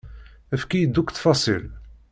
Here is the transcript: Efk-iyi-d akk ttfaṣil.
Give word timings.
Efk-iyi-d 0.53 0.97
akk 1.01 1.09
ttfaṣil. 1.11 1.63